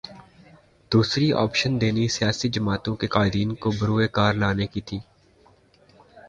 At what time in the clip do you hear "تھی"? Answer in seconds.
4.81-4.99